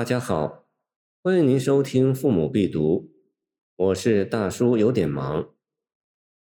[0.00, 0.66] 大家好，
[1.22, 3.00] 欢迎您收听《父母必读》，
[3.76, 5.42] 我是大叔，有点忙。《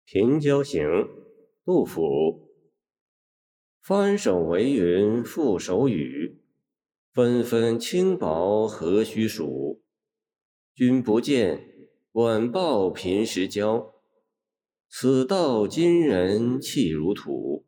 [0.04, 0.84] 平交行》
[1.64, 2.48] 杜甫。
[3.80, 6.40] 翻手为云覆手雨，
[7.12, 9.82] 纷纷轻薄何须数？
[10.72, 13.92] 君不见，管鲍贫时交。
[14.88, 17.66] 此道今人气如土。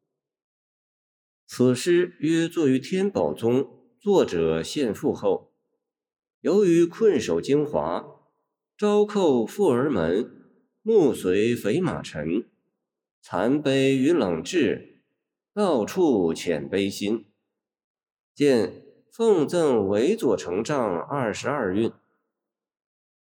[1.48, 5.50] 此诗约作于天宝中，作者献赋后。
[6.44, 8.20] 由于困守京华，
[8.76, 10.30] 朝叩富儿门，
[10.82, 12.46] 暮随肥马尘，
[13.22, 15.00] 残悲与冷炙，
[15.54, 17.24] 到处遣悲心。
[18.34, 21.90] 见奉赠韦佐成帐二十二韵。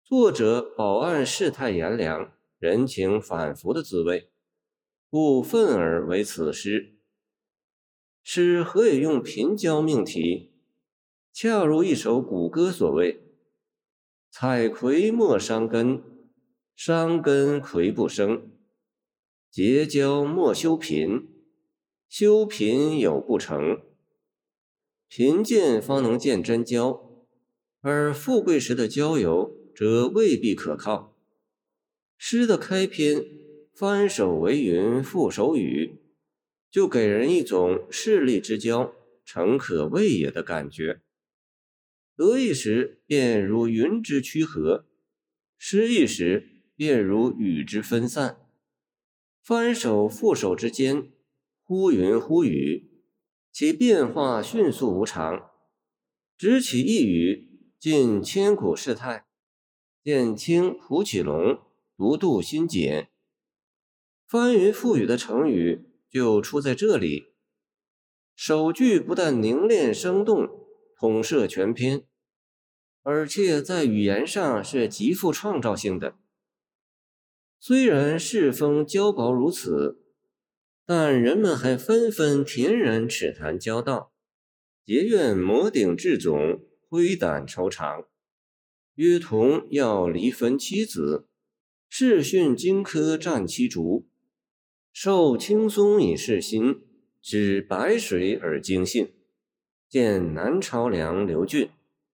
[0.05, 4.31] 作者饱谙世态炎凉、人情反复的滋味，
[5.09, 6.95] 故愤而为此诗。
[8.23, 10.50] 诗何以用贫交命题？
[11.34, 13.21] 恰如一首古歌所谓
[14.30, 16.03] ：“采葵莫伤根，
[16.75, 18.42] 伤根葵不生；
[19.50, 21.30] 结交莫修贫，
[22.09, 23.81] 修贫有不成。
[25.08, 27.25] 贫贱方能见真交，
[27.80, 31.17] 而富贵时的交友则未必可靠。”
[32.17, 33.25] 诗的开篇
[33.73, 35.95] “翻手为云覆手雨”，
[36.70, 38.94] 就给人一种势利之交，
[39.25, 41.02] 诚可畏也的感觉。
[42.16, 44.86] 得意时便如云之趋合，
[45.58, 48.38] 失意时便如雨之分散。
[49.42, 51.12] 翻手覆手之间，
[51.64, 52.92] 忽云忽雨，
[53.52, 55.50] 其变化迅速无常。
[56.38, 59.26] 只起一语，尽千古事态。
[60.04, 61.59] 见清蒲启龙
[61.95, 63.09] 独渡心解。
[64.28, 67.34] 翻云覆雨的成语就出在这里。
[68.36, 70.61] 首句不但凝练生动，
[71.02, 72.03] 统摄全篇。
[73.02, 76.13] 而且在语言上是极富创造性的。
[77.59, 80.03] 虽然世风交薄如此，
[80.86, 84.14] 但人们还纷纷恬然齿谈交道，
[84.86, 88.05] 结怨摩顶至总，挥胆愁肠，
[88.93, 91.27] 约同要离分妻子，
[91.89, 94.08] 视讯荆轲战七竹，
[94.93, 96.83] 受轻松以示心，
[97.20, 99.15] 指白水而惊信。
[99.91, 101.69] 见南朝梁刘俊。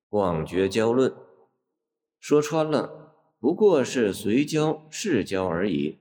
[0.10, 1.14] 广绝交论，
[2.20, 6.00] 说穿了不过是随交世交而已。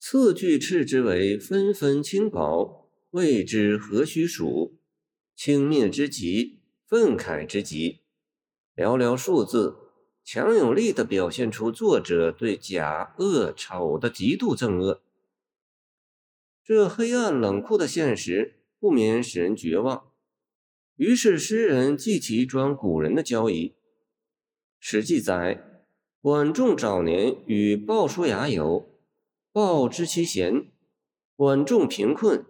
[0.00, 4.78] 次句斥之为纷纷轻薄，未知何须数？
[5.36, 8.00] 轻蔑之极，愤慨之极。
[8.74, 9.76] 寥寥数字，
[10.24, 15.02] 强有力地表现出作者对假、恶、丑的极度憎恶。
[16.64, 20.04] 这黑暗冷酷的现实，不免使人绝望。
[20.96, 23.74] 于是诗人记起一桩古人的交谊。
[24.78, 25.84] 史记载，
[26.20, 28.88] 管仲早年与鲍叔牙游，
[29.50, 30.70] 鲍知其贤，
[31.34, 32.46] 管仲贫困，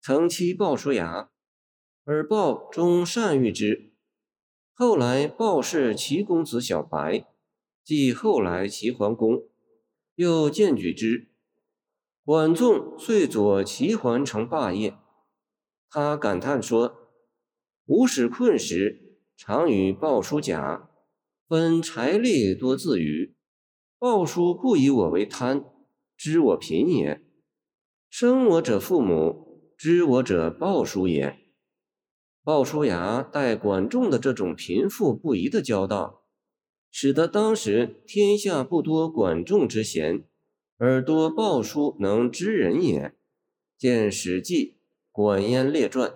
[0.00, 1.30] 曾欺鲍叔牙，
[2.04, 3.92] 而鲍终善遇之。
[4.72, 7.26] 后来鲍氏齐公子小白，
[7.84, 9.44] 即后来齐桓公，
[10.16, 11.28] 又荐举之，
[12.24, 14.96] 管仲遂佐齐桓成霸业。
[15.88, 17.04] 他感叹说。
[17.88, 20.90] 吾使困时，常与鲍叔甲
[21.48, 23.34] 分财力，多自娱。
[23.98, 25.64] 鲍叔不以我为贪，
[26.14, 27.22] 知我贫也。
[28.10, 31.38] 生我者父母，知我者鲍叔也。
[32.44, 36.24] 鲍叔牙待管仲的这种贫富不移的交道，
[36.90, 40.26] 使得当时天下不多管仲之贤，
[40.76, 43.14] 而多鲍叔能知人也。
[43.78, 44.72] 见《史记·
[45.10, 46.10] 管晏列传》。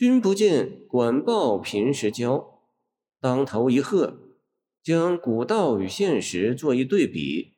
[0.00, 2.62] 君不见，管鲍贫时交，
[3.20, 4.18] 当头一喝，
[4.82, 7.52] 将古道与现实做一对比，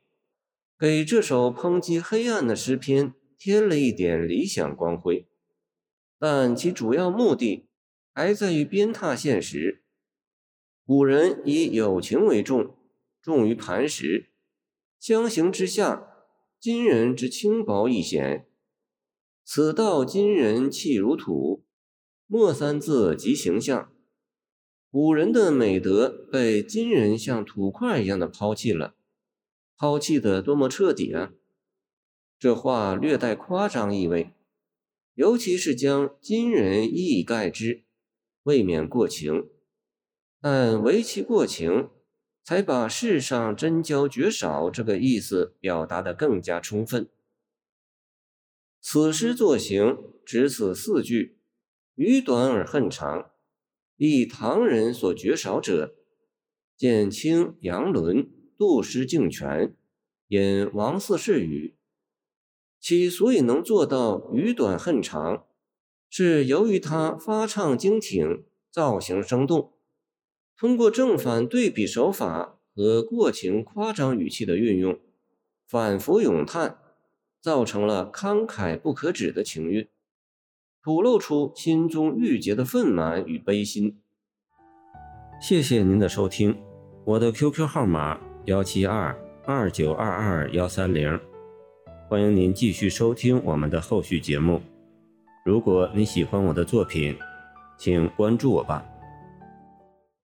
[0.76, 5.28] 给这首抨击黑暗的诗篇添了一点理想光辉。
[6.18, 7.68] 但其主要目的
[8.12, 9.84] 还在于鞭挞现实。
[10.84, 12.74] 古人以友情为重，
[13.22, 14.32] 重于磐石，
[14.98, 16.08] 相形之下，
[16.58, 18.48] 今人之轻薄易显。
[19.44, 21.62] 此道今人气如土。
[22.34, 23.92] 末三字即形象，
[24.90, 28.94] 古人的美德被今人像土块一样的抛弃了，
[29.76, 31.34] 抛弃的多么彻底啊！
[32.38, 34.32] 这话略带夸张意味，
[35.12, 37.84] 尤其是将今人一以概之，
[38.44, 39.50] 未免过情。
[40.40, 41.90] 但唯其过情，
[42.42, 47.10] 才把世上真交绝少这个意思表达得更加充分。
[48.80, 51.36] 此诗作行只此四句。
[51.94, 53.30] 语短而恨长，
[53.96, 55.94] 以唐人所绝少者，
[56.76, 59.76] 见清杨伦杜诗敬泉
[60.28, 61.76] 引王四世语。
[62.80, 65.44] 其所以能做到语短恨长，
[66.08, 69.72] 是由于他发唱精挺，造型生动，
[70.56, 74.98] 通过正反对比手法和过情夸张语气的运用，
[75.68, 76.78] 反复咏叹，
[77.40, 79.86] 造成了慷慨不可止的情韵，
[80.82, 83.98] 吐露出心中郁结的愤满与悲心。
[85.40, 86.56] 谢谢您的收听，
[87.04, 91.20] 我的 QQ 号码幺七二二九二二幺三零。
[92.08, 94.60] 欢迎您继续收听我们的后续节目。
[95.44, 97.16] 如果你喜欢我的作品，
[97.78, 98.84] 请关注我吧。